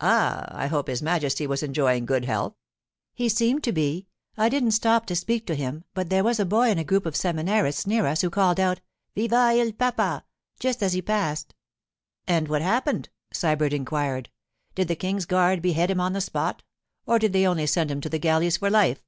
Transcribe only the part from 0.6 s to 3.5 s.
hope His Majesty was enjoying good health?' 'He